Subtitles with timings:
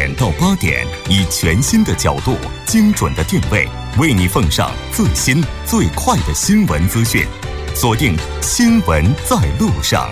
[0.00, 7.26] 点到八点，以全新的角度、精准的定位，为你奉上最新最快的新闻资讯。
[7.74, 10.10] 锁定《新闻在路上》。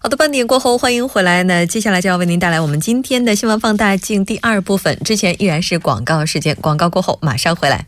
[0.00, 1.42] 好的，半点过后，欢迎回来。
[1.44, 4.98] 那接下来就要为您带来我们今天的新闻放大镜第二部分。
[5.02, 7.86] 之前依然是广告时间，广告过后马上回来。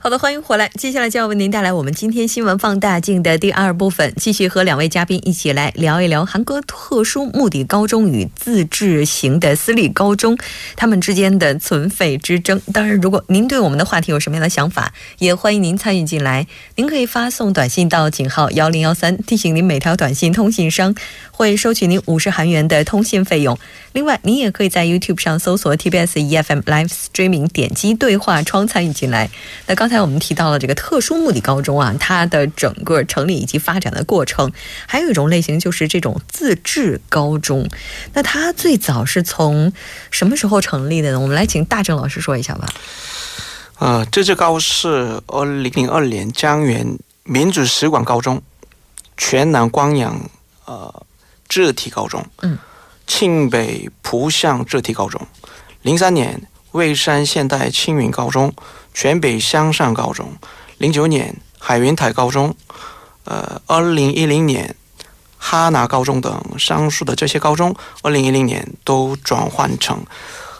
[0.00, 0.70] 好的，欢迎回来。
[0.76, 10.38] 接下来就要为您带来我们今天新闻放大镜的第二部分，继续和两位嘉宾一起来聊一聊韩国特殊目的高中与自治型的私立高中
[10.76, 12.62] 他们之间的存废之争。
[12.72, 16.46] 当然，如果您对我们的话题有什么样的想法，也欢迎您参与进来。
[16.76, 20.94] 您可以发送短信到井号幺零幺三，提醒您每条短信通信商
[21.32, 23.58] 会收取您五十韩元的通信费用。
[23.94, 29.28] 另外，您也可以在 YouTube 上搜索 TBS EFM Live Streaming，点击对话窗参与进来。
[29.66, 34.52] 那刚才我们提到了这个特殊目的高中啊，它的整个成立以及发展的过程，
[34.86, 37.68] 还有一种类型就是这种自治高中。
[38.12, 39.72] 那它最早是从
[40.10, 41.20] 什么时候成立的呢？
[41.20, 42.68] 我们来请大正老师说一下吧。
[43.78, 48.42] 呃，自治高是二零零二年江源民主使馆高中、
[49.16, 50.28] 全南光阳
[50.64, 51.06] 呃
[51.48, 52.58] 智体高中、嗯，
[53.06, 55.26] 庆北浦项自体高中，
[55.82, 58.52] 零三年蔚山现代青云高中。
[59.00, 60.32] 全北乡上高中，
[60.78, 62.56] 零九年海云台高中，
[63.22, 64.74] 呃，二零一零年
[65.36, 70.04] 哈拿高中等上述的这些高中，二零一零年都转换成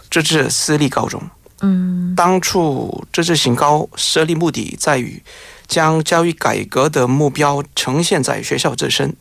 [0.09, 1.20] 自治私立高中。
[1.62, 5.20] 嗯，当初自治型高设立目的在于
[5.66, 9.16] 将教育改革的目标呈现在学校自身，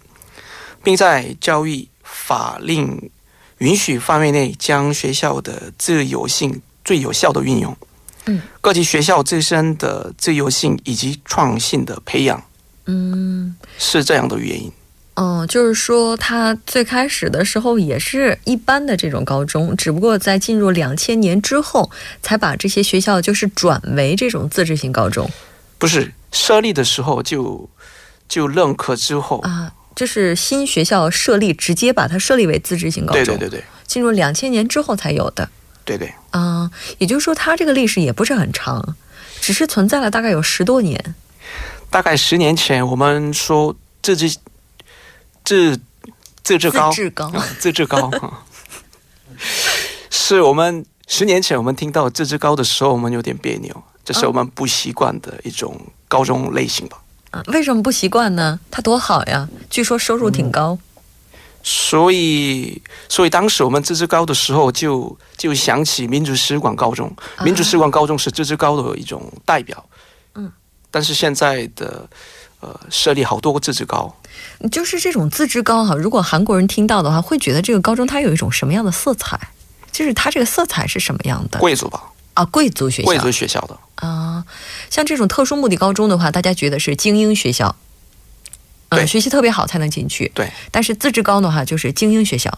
[0.84, 3.10] 并在教育法令
[3.58, 7.76] 允许范围内将学校的自由性最有效的运用。
[8.28, 12.44] 嗯，各级学校自身的自由性以及创新的培养，
[12.86, 14.72] 嗯，是这样的原因。
[15.20, 21.90] 嗯，就是说，他最开始的时候也是一般的这种高中，只不过在进入两千年之后，
[22.22, 25.28] 才把这些学校就是转为这种自治性高中。
[25.80, 27.68] 不是设立的时候就
[28.30, 33.26] 就认可之后啊，就是新学校设立，直接把它设立为自治性高中。
[33.26, 35.50] 对对对对，进入两千年之后才有的。
[35.88, 38.98] 对对，啊，也就是说，它这个历史也不是很长，
[39.40, 41.16] 只是存在了大概有十多年。
[41.90, 44.36] 大概十年前，我们说自治
[45.46, 45.80] 自
[46.44, 48.12] 自治高自治高自治高，
[50.12, 56.98] 是我们十年前我们听到自治高的时候，我们有点别扭，这是我们不习惯的一种高中类型吧？
[57.32, 58.60] 啊，为什么不习惯呢？
[58.70, 60.78] 它多好呀，据说收入挺高。
[61.70, 67.14] 所以，所以当时我们自治高的时候，就就想起民族使馆高中。
[67.44, 69.84] 民族使馆高中是自治高的一种代表。
[70.36, 70.50] 嗯，
[70.90, 72.08] 但是现在的
[72.62, 74.16] 呃，设立好多个自治高，
[74.72, 75.94] 就是这种自治高哈。
[75.94, 79.38] 如果韩国人听到的话，会觉得这个高中它有一种什么样的色彩？
[79.92, 81.60] 就是它这个色彩是什么样的？
[81.60, 82.02] 贵族吧？
[82.36, 84.46] 啊，贵族学校，贵族学校的啊。
[84.90, 87.76] 像这种特殊目的高中的话，大家觉得是精英学校。
[88.90, 90.32] 对，学习特别好才能进去。
[90.34, 92.50] 对，但是资质高的话就是精英学校，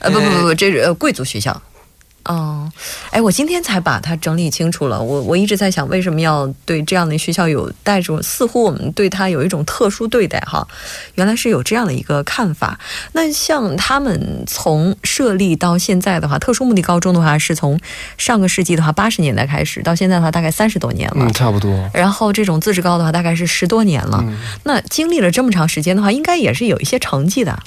[0.00, 1.62] 呃，不不不不，这是呃贵族学校。
[2.28, 2.70] 哦，
[3.10, 5.02] 哎，我今天才把它整理清楚了。
[5.02, 8.22] 我我一直在想，为什么要对这样的学校有带着？
[8.22, 10.68] 似乎我们对它有一种特殊对待哈。
[11.14, 12.78] 原来是有这样的一个看法。
[13.12, 17.80] 那像他们从设立到现在的话，特殊目的高中的话，是从
[18.18, 21.24] 上个世纪的话八十年代开始，到现在的话大概三十多年了。
[21.24, 21.90] 嗯，差不多。
[21.94, 24.22] 然后这种自治高的话，大概是十多年了。
[24.64, 27.58] 那经历了这么长时间的话，应该也是有一些成绩的。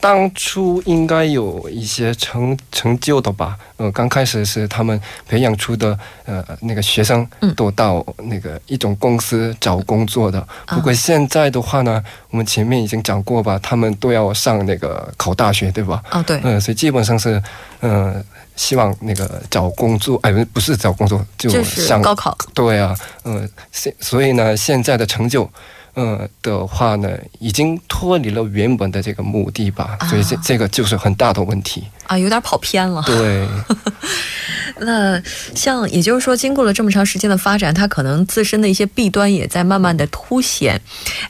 [0.00, 3.56] 当初应该有一些成成就的吧？
[3.76, 7.24] 呃，刚开始是他们培养出的呃那个学生
[7.54, 10.44] 都到那个一种公司找工作的。
[10.66, 16.02] 不过现在的话呢，我们前面已经讲过吧，他们都要上那个考大学，对吧？
[16.10, 16.40] 哦，对。
[16.42, 17.40] 嗯，所以基本上是
[17.80, 18.24] 嗯
[18.56, 22.36] 希望那个找工作，哎，不是找工作，就上高考。
[22.52, 25.48] 对啊，嗯，现所以呢，现在的成就。
[26.00, 27.10] 嗯的话呢，
[27.40, 33.00] 已经脱离了原本的这个目的吧，所以这这个就是很大的问题啊，有点跑偏了。
[33.06, 33.46] 对。
[34.80, 35.20] 那
[35.56, 40.80] 像，也就是说，经过了这么长时间的发展，它可能自身的一些弊端也在慢慢的凸显。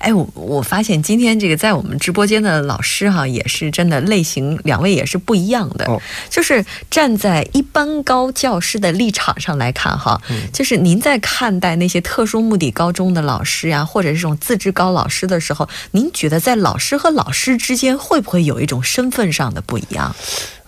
[0.00, 5.86] 哎，我我发现今天这个在我们直播间的老师哈，也是真的类型，两位也是不一样的。
[5.86, 5.98] 哦，
[6.28, 10.20] 就是站在一般高教师的立场上来看哈，
[10.52, 20.14] 就是您在看待那些特殊目的高中的老师呀，或者这种自治高老师的时候，您觉得在老师和老师之间会不会有一种身份上的不一样？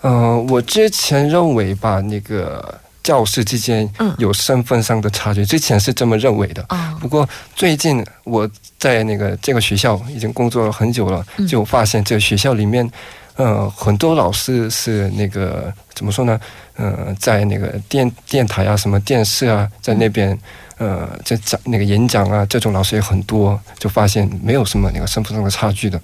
[0.03, 3.87] 嗯，我之前认为吧，那个教师之间
[4.17, 6.65] 有身份上的差距，之前是这么认为的。
[6.99, 12.89] 不过最近我在那个这个学校已经工作了很久了，就发现这个学校里面，
[13.35, 16.39] 呃，很多老师是那个怎么说呢？
[16.77, 20.37] 呃，在那个电电台啊、什么电视啊，在那边
[20.77, 26.01] 呃，在讲那个演讲啊，这种老师也很多，就发现没有什么那个身份上的差距的。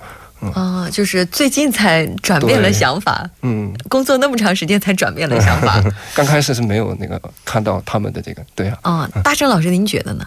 [0.53, 5.83] 啊，就是最近才转变了想法，嗯，工作那么长时间才转变了想法。
[6.13, 8.77] 刚开始是没有那个看到他们的这个，对啊。
[8.83, 10.25] 啊，大正老师，您觉得呢？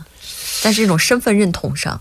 [0.62, 2.00] 在这种身份认同上，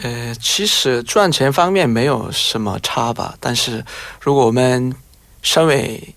[0.00, 3.34] 呃，其实赚钱方面没有什么差吧。
[3.40, 3.84] 但是
[4.20, 4.94] 如果我们
[5.42, 6.14] 身为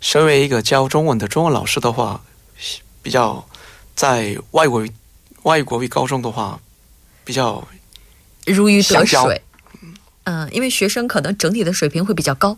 [0.00, 2.20] 身为一个教中文的中文老师的话，
[3.02, 3.46] 比较
[3.94, 4.84] 在外国
[5.44, 6.58] 外国语高中的话，
[7.24, 7.66] 比较
[8.44, 9.40] 如鱼得水。
[10.28, 12.54] 嗯，因为学生可能整体的水平会比较高，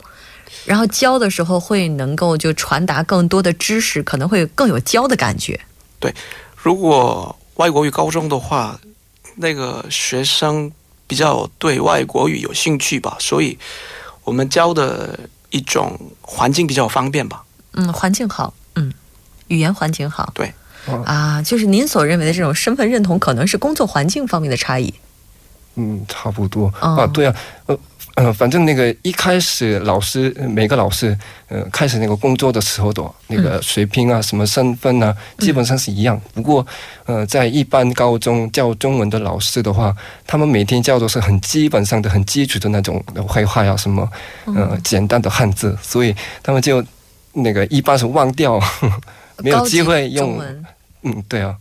[0.64, 5.60] 然后教的时候会能够就传达更多的知识，可能会更有教的感觉。
[6.00, 6.12] 对，
[6.56, 8.80] 如果外国语高中的话，
[9.36, 10.72] 那个学生
[11.06, 13.56] 比较对外国语有兴趣吧，所以
[14.24, 15.16] 我们教的
[15.50, 17.44] 一种环境比较方便吧。
[17.74, 18.92] 嗯，环境好，嗯，
[19.46, 20.32] 语言环境好。
[20.34, 20.52] 对，
[21.04, 24.92] 啊，就是您所认为的这种身份认同，可能是工作环境方面的差异。
[25.80, 27.34] 嗯，差不多啊，对啊，
[27.64, 27.78] 呃，
[28.16, 31.16] 呃，反正那个一开始老师每个老师，
[31.48, 36.20] 呃，开始那个工作的时候的那个水平啊，什么身份啊，基本上是一样。
[36.34, 36.66] 不过，
[37.06, 39.96] 呃，在一般高中教中文的老师的话，
[40.26, 44.06] 他们每天教的是很基本上的、很基础的那种绘画呀，什么
[44.44, 46.84] 呃简单的汉字，所以他们就
[47.32, 48.60] 那个一般是忘掉，
[49.42, 50.38] 没有机会用。
[51.02, 51.56] 嗯，对啊。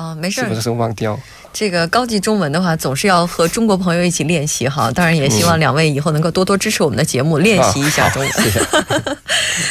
[0.00, 1.20] 啊，没事是不是忘掉？
[1.52, 4.90] 这个高级中文的话，总是要和中国朋友一起练习哈。
[4.92, 8.30] 当然，也希望两位以后能够多多支持我们的节目，练习一下中文。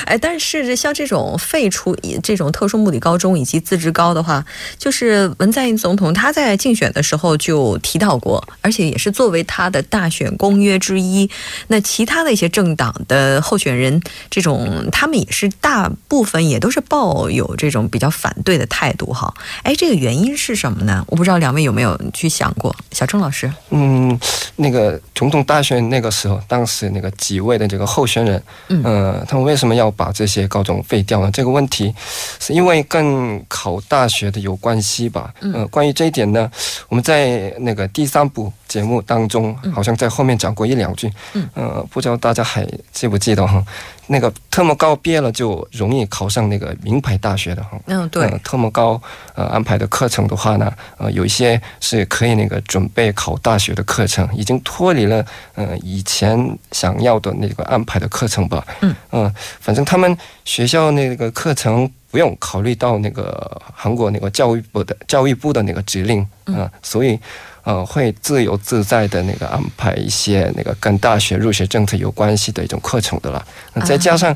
[0.05, 4.43] 哎，但是像这种废除这种特殊目的高中以及自治高的话，
[4.77, 11.29] 就是文在寅总统他在竞选的时候就提到过，而且也是作为他的大选公约之一。
[11.67, 19.33] 那其他的一些政党的候选人，这种他们也是大部分也都是抱有这种比较反对的态度哈。
[19.63, 21.05] 哎，这个原因是什么呢？
[21.07, 21.69] 我不知道两位有。
[21.69, 23.53] 有没有去想过，小郑老师？
[23.69, 24.19] 嗯，
[24.55, 31.29] 那个总统大选那个时候，当时那个几位的这个候选人，嗯，他们为什么要把这些高中废掉呢？
[31.31, 31.93] 这个问题
[32.39, 35.31] 是因为跟考大学的有关系吧？
[35.41, 36.49] 嗯，关于这一点呢，
[36.87, 41.07] 我们在那个第三部节目当中，好像在后面讲过一两句。
[41.33, 43.63] 嗯，呃，不知道大家还记不记得哈？
[44.11, 47.79] 那个特么高毕业了就容易考上那个名牌大学的哈。
[47.85, 48.27] 嗯，对。
[48.43, 48.99] 特么高
[49.35, 55.23] 呃安排的课程的话呢，呃，有一些是可以那个准备考大学的课程，已经脱离了
[55.53, 58.65] 呃以前想要的那个安排的课程吧。
[58.81, 67.19] 嗯嗯，反正他们学校那个课程不用考虑到那个韩国那个教育部的教育部的那个指令啊，所以。
[67.63, 73.45] 呃，会自由自在的那个安排一些那个跟大学入学政策有关系的一种课程的了。
[73.73, 74.35] 那再加上，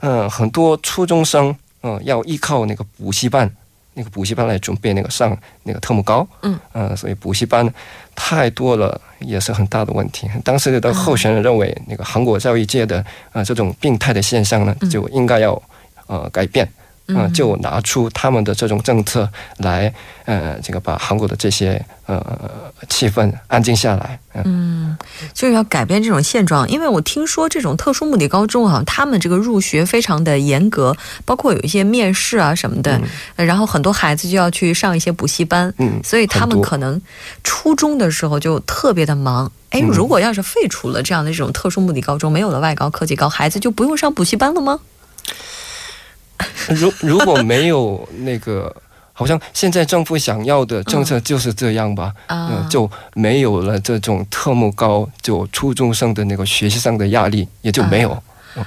[0.00, 3.50] 嗯，很多初中生，嗯，要依靠那个补习班，
[3.94, 7.68] 那个补习班来准备那个上那个特木高，嗯，嗯，所以补习班
[8.14, 10.28] 太多了，也是很大的问题。
[10.44, 15.60] 当时的候选人认为，那个韩国教育界的啊这种病态的现象呢，就应该要
[16.06, 16.68] 呃改变。
[17.08, 19.92] 嗯，就拿出他们的这种政策来，
[20.26, 22.22] 呃，这个把韩国的这些呃
[22.88, 24.18] 气氛安静下来。
[24.44, 24.96] 嗯，
[25.32, 33.00] 就是要改变这种现状，因为我听说这种特殊目的高中啊，他们这个入学非常的严格，包括有一些面试啊什么的，
[33.36, 37.00] 然后很多孩子就要去上一些补习班，嗯，所以他们可能
[37.42, 39.50] 初中的时候就特别的忙。
[39.70, 44.78] 哎，如果要是废除了这样的这种特殊目的高中，没有了外高科技高，孩子就不用上补习班了吗？
[46.74, 48.74] 如如果没有那个，
[49.12, 58.22] 好像现在政府想要的政策就是这样吧，嗯，就没有了这种特么高，就初中生的那个学习上的压力也就没有，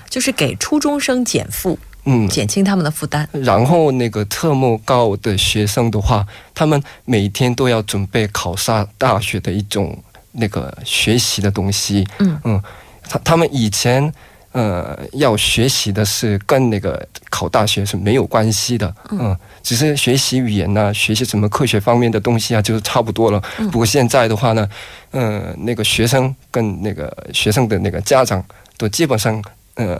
[0.09, 3.27] 就是给初中生减负，嗯，减轻他们的负担。
[3.31, 9.97] 然后那个特么高的学生的话，他们每天都要准备考上大学的一种
[10.33, 12.39] 那个学习的东西，嗯。
[12.43, 12.61] 嗯，
[13.07, 14.13] 他他们以前。
[14.53, 23.41] 呃，要学习的是跟那个考大学是没有关系的，嗯，只是学习语言呐，学习什么科学方面的东西啊，就是差不多了。
[23.71, 24.67] 不过现在的话呢，
[25.11, 28.43] 嗯，那个学生跟那个学生的那个家长
[28.77, 29.41] 都基本上
[29.75, 29.97] 呃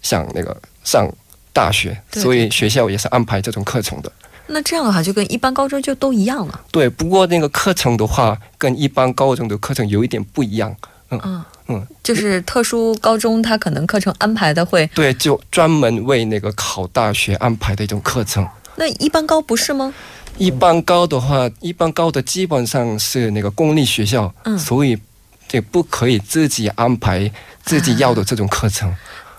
[0.00, 1.08] 想那个上
[1.52, 4.10] 大学，所以学校也是安排这种课程的。
[4.48, 6.60] 那这样的话，就跟一般高中就都一样了。
[6.72, 10.74] 对，不过那个课程的话，跟一般高中的课程有一点不一样。
[11.24, 18.46] 嗯嗯，就是特殊高中，它可能课程安排的会对，就专门为那个考大学安排的一种课程。
[18.76, 19.92] 那一般高不是吗？
[20.38, 24.98] 一般高的话，一般高的基本上是那个公立学校，嗯，所以
[25.46, 27.30] 这不可以自己安排
[27.64, 28.92] 自己要的这种课程。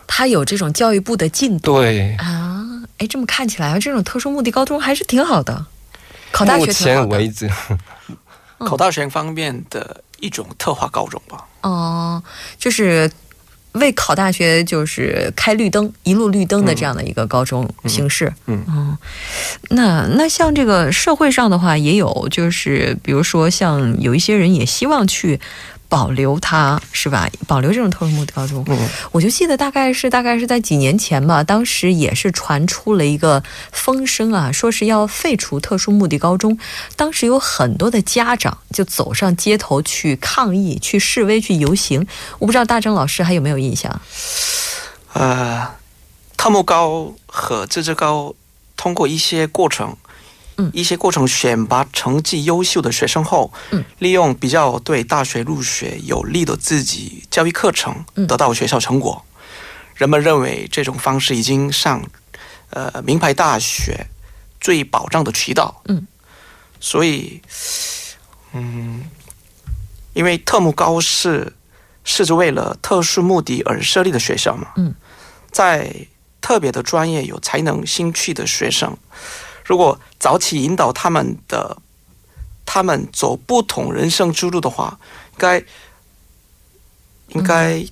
[0.05, 2.63] 他有这种教育部的进度，对啊，
[2.99, 5.65] 哎，这么看起来，这种特殊目的高中还是挺好的，
[6.31, 6.65] 考大学。
[6.65, 7.49] 目前为止，
[8.59, 11.45] 考大学方面的一种特化高中吧。
[11.61, 12.23] 哦，
[12.57, 13.11] 就是
[13.73, 18.33] 为考大学就是开绿灯，一路绿灯的这样的一个高中形式。
[18.47, 18.97] 嗯嗯，
[19.69, 25.39] 那那像这个社会上的话，也有就是比如说像有一些人也希望去。
[25.93, 27.29] 保留它是吧？
[27.45, 36.57] 保留这种特殊目的高中，嗯，我就记得大概是大概是在几年前吧，当时也是传出了一个风声啊，说是要废除特殊目的高中。
[36.95, 42.07] 当时有很多的家长就走上街头去抗议、去示威、去游行。
[42.39, 44.01] 我不知道大正老师还有没有印象？
[45.13, 45.75] 呃，
[46.35, 48.33] 特目高和自治高
[48.75, 49.95] 通过一些过程。
[50.71, 53.51] 一些过程选拔成绩优秀的学生后，
[53.99, 59.25] 利用比较对大学入学有利的自己教育课程，得到学校成果。
[59.95, 62.03] 人们认为这种方式已经上，
[62.71, 64.07] 呃，名牌大学
[64.59, 65.81] 最保障的渠道。
[65.85, 66.07] 嗯，
[66.79, 67.41] 所以，
[68.53, 69.03] 嗯，
[70.13, 71.53] 因为特目高是
[72.03, 74.69] 是为了特殊目的而设立的学校嘛。
[74.77, 74.93] 嗯，
[75.51, 75.93] 在
[76.41, 78.97] 特别的专业有才能兴趣的学生。
[79.65, 81.77] 如果早起引导他们的，
[82.65, 84.99] 他们走不同人生之路的话，
[85.37, 85.63] 该
[87.29, 87.85] 应该。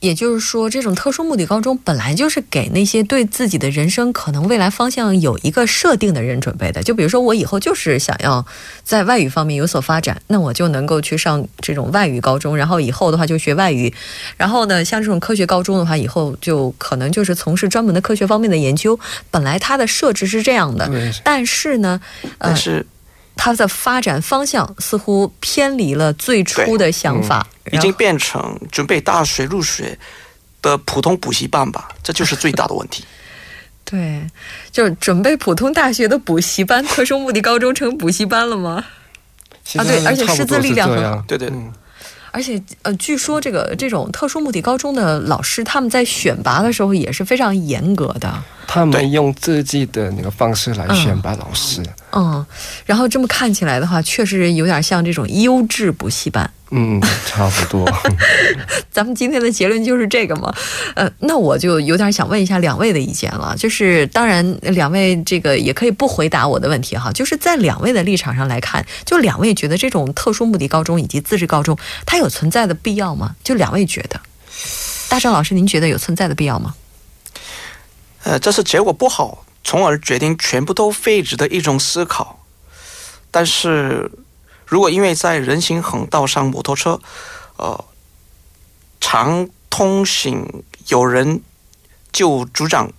[0.00, 6.82] 也就是说，这种特殊目的高中本来就是给那些对自己的人生可能未来方向有一个设定的人准备的。
[6.82, 8.46] 就比如说，我以后就是想要
[8.84, 13.92] 在外语方面有所发展，那我就能够去上这种外语高中，然后以后的话就学外语。
[14.36, 18.98] 然后呢，像这种科学高中的话，以后就可能就是从事专门的科学方面的研究。
[19.30, 20.88] 本来它的设置是这样的，
[21.24, 22.00] 但是呢，
[22.38, 22.86] 但是。
[23.38, 29.96] 它的发展方向似乎偏离了最初的想法，已经变成准备大学入学
[30.60, 31.88] 的普通补习班吧？
[32.02, 33.04] 这就是最大的问题。
[33.86, 34.26] 对，
[34.70, 38.84] 就是准备普通大学的补习班，特殊目的高中成补习班了吗？
[39.76, 41.50] 啊，对，而且师资力量很好，对对。
[42.30, 48.42] 而且，呃，据说这个这种特殊目的高中的老师，他们在选拔的时候也是非常严格的。
[48.66, 51.80] 他们用自己的那个方式来选拔老师。
[51.80, 51.86] 嗯，
[52.86, 56.50] 然后这么看起来的话，确实有点像这种优质补习班。
[56.70, 57.90] 嗯，差不多。
[58.92, 60.54] 咱们今天的结论就是这个嘛？
[60.94, 63.54] 呃，那我就有点想问一下两位的意见了。
[63.56, 67.10] 就是当然，两位这个也可以不回答我的问题哈。
[67.12, 73.34] 就是在两位的立场上来看，就两位觉得这种特殊目的高中以及自治高中，它有存在的必要吗？
[73.42, 74.20] 就两位觉得，
[75.08, 76.74] 大张老师，您觉得有存在的必要吗？
[78.24, 82.24] 呃，这是结果不好，从而决定全部都废止的一种思考。
[83.30, 84.10] 但是。
[84.70, 87.00] 如果因为在人行横道上摩托车，
[87.56, 87.84] 呃，
[89.00, 91.40] 常通行，有人
[92.12, 92.92] 就主张，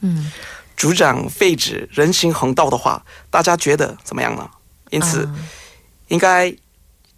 [0.00, 0.32] 嗯，
[0.76, 4.50] 主张废止人行横道的话，大家觉得怎么样呢？
[4.90, 5.28] 因此，
[6.08, 6.52] 应该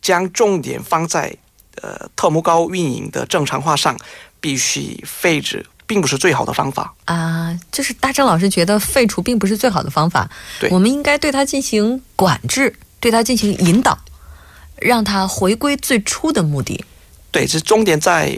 [0.03, 1.35] 将重点放在
[1.81, 3.97] 呃特摩高运营的正常化上，
[4.39, 7.59] 必须废止，并不是最好的方法啊。
[7.73, 10.31] 就是大正老师觉得废除并不是最好的方法，
[10.61, 12.79] 对，我们应该对它进行管制。
[13.03, 13.99] 对它进行引导，
[14.77, 16.85] 让它回归最初的目的。
[17.31, 18.37] 对，这重点在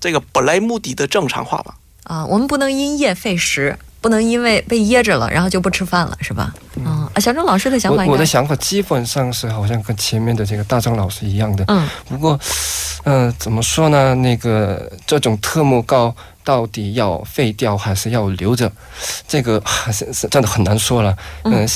[0.00, 1.76] 这个本来目的的正常化吧。
[2.02, 6.52] 啊，我们不能因噎废食，不能因为被噎着了，然后就不吃饭了，是吧？
[6.76, 11.64] 嗯啊，小郑老师的想法，我的想法基本上是好像跟前面的这个大张老师一样的。
[11.68, 12.38] 嗯，不过，
[13.04, 14.14] 嗯，怎么说呢？
[14.16, 18.70] 那个这种特目高到底要废掉还是要留着？
[19.28, 21.16] 这个还是是真的很难说了。
[21.44, 21.66] 嗯。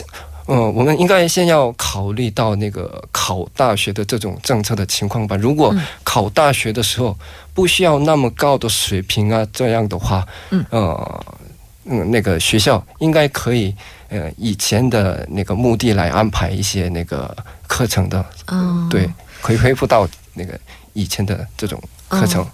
[0.48, 5.34] 嗯，我们应该先要考虑到那个考大学的这种政策的情况吧。
[5.34, 7.18] 如果考大学的时候
[7.52, 11.24] 不需要那么高的水平啊，这样的话，嗯，呃，
[11.86, 13.74] 嗯，那个学校应该可以，
[14.08, 17.34] 呃，以前的那个目的来安排一些那个
[17.66, 18.24] 课程的。
[18.46, 19.08] 嗯，对，
[19.40, 20.58] 可以恢复到那个
[20.92, 22.46] 以前的这种课程。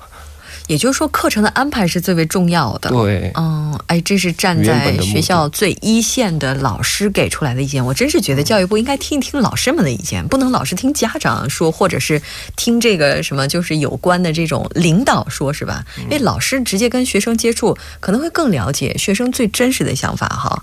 [0.66, 2.90] 也就是说，课程的安排是最为重要的。
[2.90, 7.84] 对，嗯，哎，这是站在学校最一线的老师给出来的意见。
[7.84, 12.20] 我真是觉得教育部应该听一听老师们的意见，不能老是听家长说，或者是
[12.56, 15.84] 听这个什么就是有关的这种领导说，是吧？
[16.04, 20.62] 因为老师直接跟学生接触，可能会更了解学生最真实的想法哈。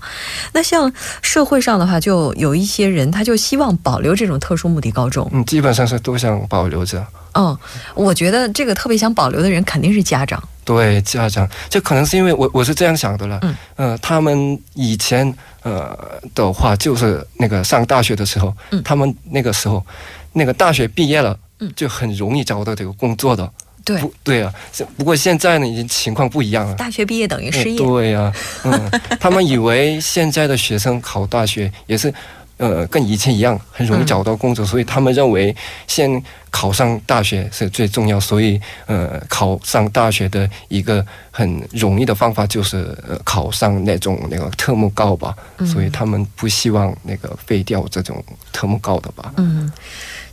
[0.52, 0.92] 那像
[1.22, 5.28] 社会上的话，就有一些人，他就希望保留这种特殊目的高中。
[5.32, 7.04] 嗯，基本上是都想保留着。
[7.34, 7.56] 嗯，
[7.94, 10.42] 我觉得这个特别想保留的人肯定是家长。
[10.64, 13.38] 对家长，这可能是因为我我是这样想的了。
[13.42, 15.32] 嗯，呃，他们以前
[15.62, 19.84] 呃的话，就是那个上大学的时候，嗯，他们那个时候，
[20.32, 23.50] 那个大学毕业了，嗯，就很容易找到这个工作的。
[23.84, 24.52] 对，对啊。
[24.96, 26.74] 不过现在呢，已经情况不一样了。
[26.74, 27.78] 大学毕业等于失业。
[27.78, 28.32] 对呀，
[28.62, 32.12] 嗯， 他们以为现在的学生考大学也是。
[32.60, 38.20] 呃，跟以前一样，很容易找到工作，所以他们认为先考上大学是最重要。
[38.20, 45.34] 所以，呃，考上大学的一个很容易的方法就是呃考上那种那个特目高吧。
[45.64, 49.32] 所以他们不希望那个废掉这种特目高的吧。
[49.38, 49.72] 嗯，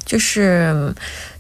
[0.05, 0.93] 就是。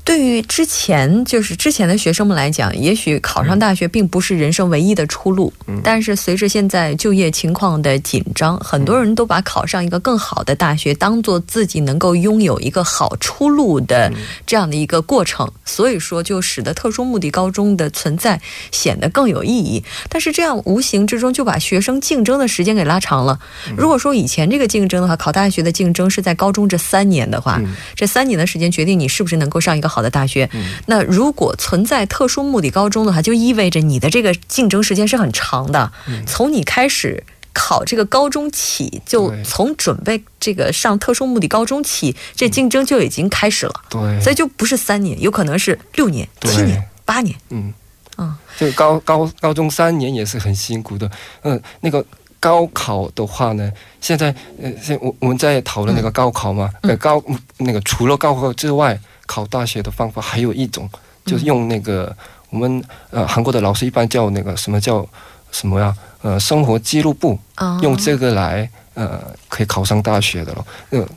[0.07, 5.51] 对于之前就是之前的学生们来讲，也许考上大学并不是人生唯一的出路。
[5.67, 14.09] 嗯，但是随着现在就业情况的紧张，很多人都把考上一个更好的大学当做自己能够拥有一个好出路的
[14.45, 15.45] 这样的一个过程。
[15.65, 18.39] 所以说，就使得特殊目的高中的存在
[18.71, 19.83] 显得更有意义。
[20.07, 23.37] 但是这样无形之中就把学生竞争的时间给拉长了。
[23.75, 27.61] 如果说以前这个竞争的话，考大学的竞争是在高中这三年的话，
[27.93, 29.96] 这三年的时间决定你是不是能够上一个好。
[29.97, 30.47] 好的大学，
[30.85, 35.91] 那如果存在特殊目的高中的话，就意味着你的这个竞争时间是很长的。
[36.27, 43.73] 从你开始考这个高中起，就从准备这个上特殊目的高中起，这竞争就已经开始了。
[43.89, 47.35] 对，所以就不是三年，有可能是六年、七年、八年。
[47.49, 47.73] 嗯
[48.19, 51.09] 嗯，就高高高中三年也是很辛苦的。
[51.41, 52.05] 嗯，那个
[52.39, 54.27] 高考的话呢，现在
[54.61, 57.19] 呃，现我我们在讨论那个高考嘛，呃，高
[57.57, 58.99] 那个除了高考之外。
[59.27, 60.89] 考大学的方法还有一种，
[61.23, 62.15] 就是用那个
[62.49, 65.07] 我们呃韩国的老师一般叫那个什么叫
[65.51, 65.95] 什么呀？
[66.23, 67.37] 呃，生活记录簿，
[67.83, 70.65] 用这个来呃可以考上大学的了。
[70.89, 71.07] 呃，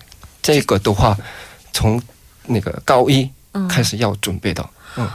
[0.43, 1.17] 这个的话，
[1.73, 1.99] 从
[2.45, 3.27] 那个高一
[3.67, 4.63] 开始要准备的。
[4.63, 4.69] 嗯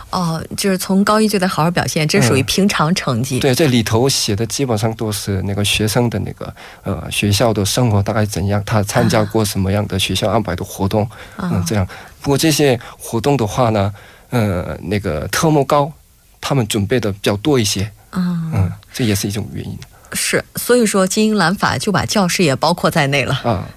[0.10, 3.40] 哦，就是从高一就得好好表现，这属于平常成绩。
[3.40, 11.08] 对，这里头写的基本上都是那个学生的那个呃学校的生活大概怎样，他参加过什么样的学校安排的活动，
[11.38, 11.88] 嗯，这样。
[12.22, 13.94] 不过这些活动的话呢，
[14.30, 15.92] 呃，那个特么高，
[16.40, 19.78] 他们准备的比较多一些，嗯嗯，这也是一种原因。
[20.14, 23.68] 是，所以说精英蓝法就把教师也包括在内了啊。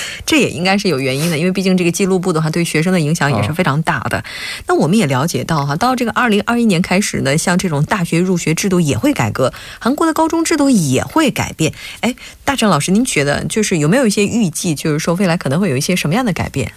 [0.26, 4.24] 这也应该是有原因的，因为毕竟这个记录簿的话，对学生的影响也是非常大的。
[4.66, 11.72] 那我们也了解到哈，到这个二零二一年开始呢，像这种大学入学制度也会改革，韩国的高中制度也会改变。
[12.00, 16.72] 哎，大正老师，您觉得就是有没有一些预计，就是说未来可能会有一些什么样的改变？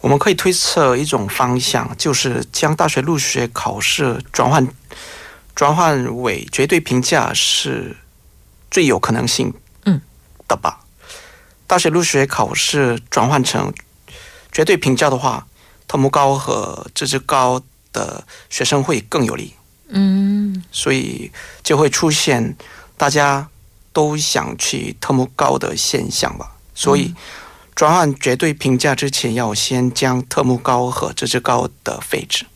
[0.00, 4.68] 我们可以推测一种方向，就是将大学入学考试转换
[5.54, 7.96] 转换为绝对评价是
[8.70, 9.52] 最有可能性
[9.84, 10.00] 嗯
[10.46, 10.80] 的吧。
[11.66, 13.72] 大学入学考试转换成
[14.52, 15.46] 绝对评价的话，
[15.88, 17.60] 特目高和资质高
[17.92, 19.54] 的学生会更有利。
[19.88, 21.30] 嗯，所以
[21.62, 22.56] 就会出现
[22.96, 23.48] 大家
[23.92, 26.52] 都想去特目高的现象吧。
[26.74, 27.14] 所以
[27.74, 32.46] 转换绝对评价之前，要先将特目高和资质高的废止。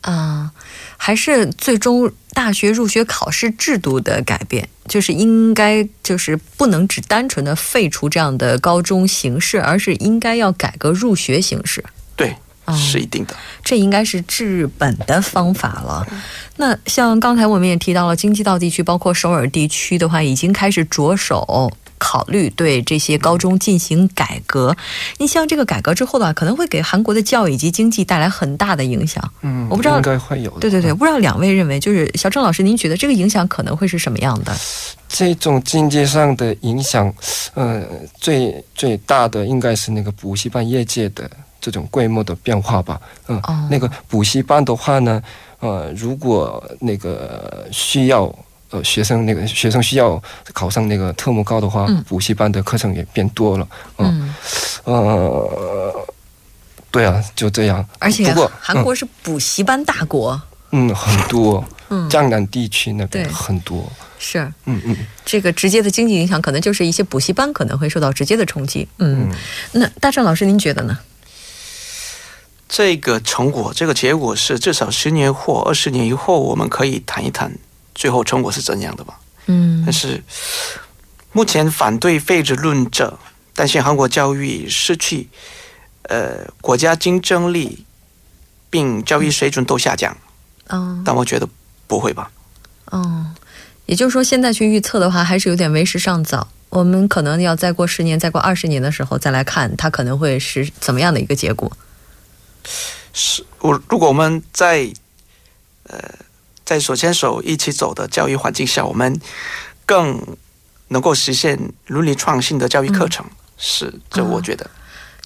[0.00, 0.50] 啊，
[0.96, 11.84] 还是最终大学入学考试制度的改变，就是应该就是不能只单纯的废除这样的高中形式，而是应该要改革入学形式。
[12.16, 12.34] 对，
[12.74, 16.06] 是一定的，这应该是治本的方法了。
[16.56, 21.72] 那像刚才我们也提到了，京畿道地区包括首尔地区的话，已经开始着手。
[22.00, 24.74] 考虑对这些高中进行改革，
[25.18, 29.22] 你像这个改革之后的话，可能会给韩国的教育以及经济带来很大的影响。
[29.42, 30.50] 嗯，我不知道应该会有。
[30.58, 34.56] 对对对，不知道两位认为，就是小郑老师，您觉得这个影响可能会是什么样的？
[35.08, 37.12] 这种经济上的影响，
[37.52, 37.84] 呃，
[38.18, 42.98] 最最大的应该是那个补习班业界的这种规模的变化吧。
[43.28, 45.22] 嗯，那个补习班的话呢，
[45.58, 48.34] 呃，如果那个需要。
[48.70, 53.68] 呃，学生那个学生需要考上那个特目高的话，补习班的课程也变多了。
[53.98, 54.34] 嗯，
[54.84, 56.06] 呃，
[56.90, 57.84] 对啊，就这样。
[57.98, 60.40] 而且，不过韩国是补习班大国。
[60.70, 61.64] 嗯，很多。
[61.88, 63.90] 嗯，江南地区那边很多。
[64.20, 64.38] 是。
[64.66, 64.96] 嗯嗯。
[65.24, 68.86] 这个直接的经济影响，可能就是一些补习班可能会受到直接的冲击。
[68.98, 69.28] 嗯。
[69.72, 70.96] 那大正老师，您觉得呢？
[72.68, 77.52] 这个成果，这个结果是至少十年或二十年以后，我们可以谈一谈
[78.00, 79.20] 最后成果是怎样的吧。
[79.44, 80.24] 嗯，但是
[81.32, 83.18] 目前反对废止论者
[83.54, 85.28] 担心韩国教育失去
[86.04, 87.84] 呃国家竞争力，
[88.70, 90.16] 并教育水准都下降。
[90.68, 91.46] 嗯，但我觉得
[91.86, 92.30] 不会吧。
[92.86, 93.26] 哦，
[93.84, 96.48] 也就是说，现在去预测的话，还是有点为时尚早。
[96.70, 101.70] 我们可能要再过十年、再过二十年的时候再来看，它可能会是怎么样的一个结果。
[103.12, 104.90] 是我如果我们在
[105.84, 105.98] 呃
[106.70, 109.20] 在手牵手一起走的教育环境下，我们
[109.84, 110.24] 更
[110.86, 113.26] 能够实现伦理创新的教育课程，
[113.58, 114.70] 是这我觉得。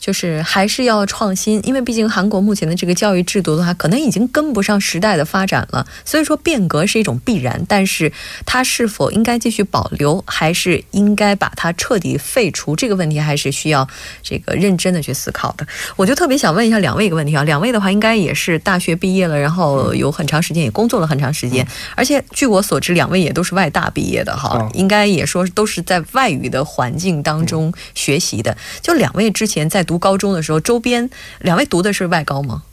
[0.05, 5.87] 就是还是要创新，因为毕竟韩国目前的这个教育制度的话，可能已经跟不上时代的发展了。
[6.05, 8.13] 所以说变革是一种必然，但是
[8.45, 13.89] 它是否应该继续保留，还是应该把它彻底废除，这个问题还是需要
[14.23, 15.67] 这个认真的去思考的。
[15.97, 28.55] 我就特别想问一下两位一个问题啊，两位的话应该也是大学毕业了，然后有很长时间也工作了很长时间，而且据我所知，两位也都是外大毕业的哈，应该也说都是在外语的环境当中学习的。
[28.83, 29.94] 就两位之前在读。
[29.95, 31.09] 读高中的时候，周边
[31.43, 32.65] 两位读的是外高吗？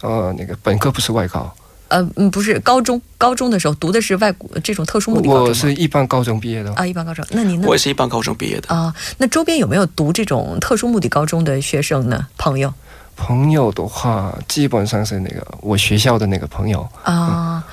[0.00, 1.54] 呃，那个本科不是外高，
[1.86, 5.28] 呃，嗯，不是高中，高中的时候读的是外国这种特殊目的。
[5.28, 7.24] 我是一般高中毕业的啊，一般高中。
[7.30, 7.68] 那您呢？
[7.68, 8.92] 我也是一般高中毕业的啊。
[9.18, 12.26] 那周边有没有读这种特殊目的高中的学生呢？
[12.36, 12.74] 朋友？
[13.14, 17.64] 朋友的话，基本上是那个我学校的那个朋友啊。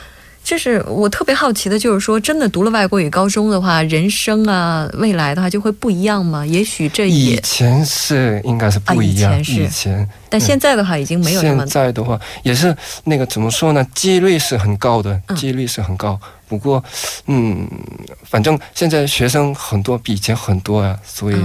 [0.44, 6.46] 就是我特别好奇的，就是说，真的读了外国语高中的话，人生啊，未来的话就会不一样吗？
[6.46, 12.76] 也许这以前是应该是不一样，以前，但现在的话已经没有现在的话也是
[13.06, 13.86] 那个怎么说呢？
[13.96, 16.20] 几率是很高的，几率是很高。
[16.54, 16.84] 不过，
[17.26, 17.68] 嗯，
[18.30, 21.36] 反正现在学生很多，比以前很多啊，所以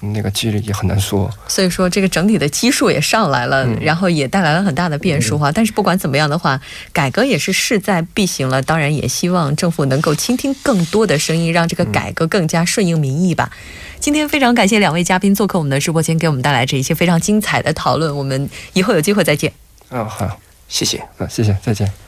[0.00, 1.30] 那个几率也很难说。
[1.48, 5.50] 所以说，这个整体的基数也上来了，然后也带来了很大的变数哈。
[5.50, 6.60] 但是不管怎么样的话，
[6.92, 8.60] 改革也是势在必行了。
[8.60, 13.50] 当然，也希望政府能够倾听更多的声音，让这个改革更加顺应民意吧。
[13.98, 18.14] 今天非常感谢两位嘉宾做客我们的直播间，给我们带来这一些非常精彩的讨论。
[18.14, 19.50] 我们以后有机会再见。
[19.88, 22.07] 啊，好，谢谢，啊，谢谢，再见。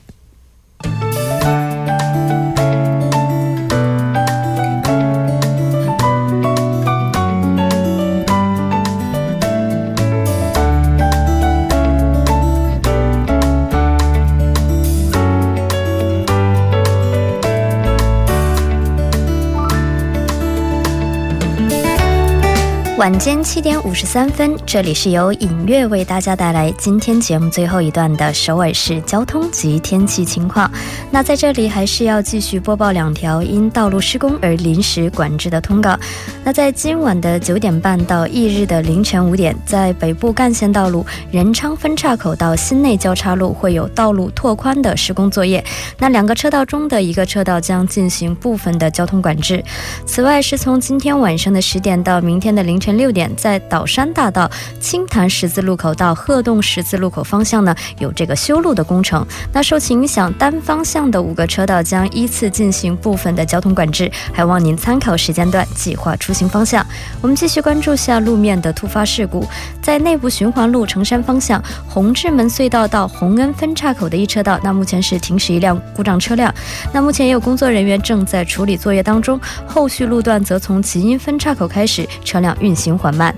[23.01, 30.69] 晚间七点五十三分，这里是由影月为大家带来今天节目最后一段的首尔市交通及天气情况。
[31.09, 35.99] 那在这里还是要继续播报两条因道路施工而临时管制的通告。
[36.43, 45.63] 那在今晚的九点半到翌日的凌晨五点，在北部干线道路仁昌分岔口到新内交叉路会有道路拓宽的施工作业。
[45.97, 49.63] 那两个车道中的一个车道将进行部分的交通管制。
[50.05, 52.90] 此外，是从今天晚上的十点到明天的凌晨。
[52.95, 54.49] 六点，在岛山大道
[54.79, 59.25] 青潭十字路口到鹤洞十字路口方向呢，有这个修路的工程。
[59.53, 66.85] 那受其影响，单方向的五个车道将依次进行部分的交通管制，还望您参考时间段计划出行方向。
[67.21, 69.47] 我们继续关注下路面的突发事故，
[69.81, 76.53] 在内部循环路成山方向红志门隧道到洪恩分岔口的一车道，那目前是停驶一辆故障车辆。
[76.91, 82.71] 那目前也有工作人员正在处理作业当中，后续路段则从吉阴分岔口开始，车辆运。
[82.80, 83.33] 行行缓慢，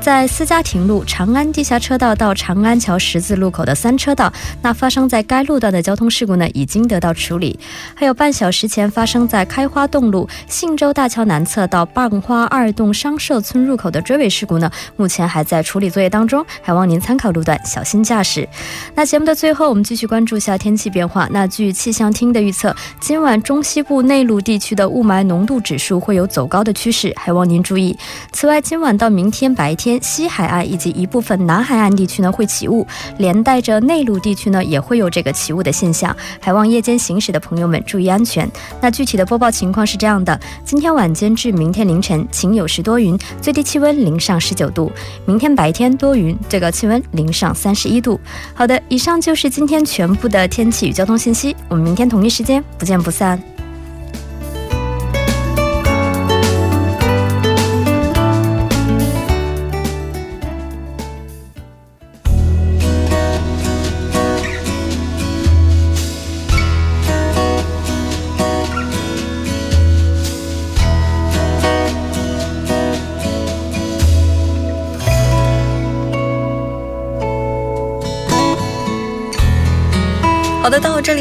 [0.00, 7.56] 在私家亭路长安地下车道到长安桥十字路口的三车道，那发生在该路段的交通事故呢，已经得到处理。
[7.94, 18.48] 还有半小时前发生在开花洞路信州大桥南侧到半花二洞商社村入口的追尾事故呢，目前还在处理作业当中，还望您参考路段小心驾驶。
[18.96, 21.28] 那节目的最后，我们继续关注一下天气变化。
[21.30, 27.96] 那据气象厅的预测，今晚中西部内陆地区的雾霾浓度指数会有走高的趋势，还望您注意。
[28.32, 28.87] 此外，今晚。
[28.96, 32.86] 到明天白天，西海岸以及一部分南海岸地区呢会起雾，
[33.18, 38.50] 连带着内陆地区呢也会有这个起雾的现象，还望夜间行驶的朋友们注意安全。
[38.80, 44.90] 那具体的播报情况是这样的：今天晚间至明天凌晨晴有时多云，最低气温零上十九度；
[45.26, 48.20] 明天白天多云，最高气温零上三十一度。
[48.54, 53.57] 好的，以上就是今天全部的天气与交通信息，我们明天同一时间不见不散。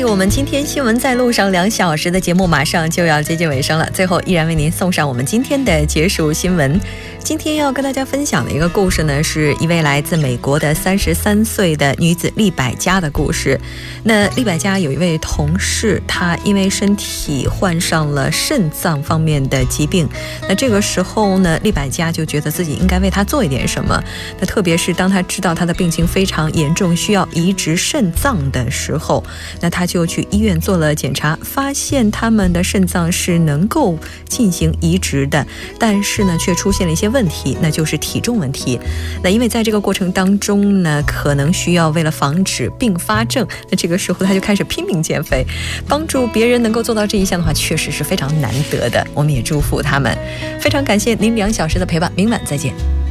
[0.10, 3.88] 我们今天新闻在路上两小时的节目马上就要接近尾声了。
[3.94, 6.80] 最后，依然为您送上我们今天的结束新闻。
[7.28, 13.60] 今天要跟大家分享的一个故事呢，是一位来自美国的三十三岁的女子丽百家的故事。
[14.04, 20.08] 那丽百家有一位同事，她因为身体患上了肾脏方面的疾病。
[20.48, 24.02] 那这个时候呢，丽百家就觉得自己应该为他做一点什么。
[24.40, 29.22] 那特别是当他知道他的病情非常严重，需要移植肾脏的时候，
[29.60, 35.46] 那他就去医院做了检查，发现他们的肾脏是能够进行移植的，
[35.78, 37.17] 但是呢，却出现了一些问。
[37.18, 38.80] 问题，那就是体重问题。
[39.24, 45.44] 那因为在这个过程当中呢，可能需要为了防止并发症，那这个时候他就开始拼命减肥。
[45.88, 49.04] 帮助别人能够做到这一项的话，确实是非常难得的。
[49.16, 50.16] 我们也祝福他们。
[50.62, 53.07] 非常感谢您两小时的陪伴，明晚再见。